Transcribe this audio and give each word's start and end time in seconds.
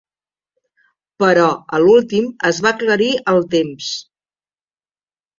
Però 1.23 1.43
a 1.77 1.81
l'últim 1.83 2.29
es 2.49 2.61
va 2.67 2.71
aclarir 2.77 3.09
el 3.33 3.45
temps 3.53 3.91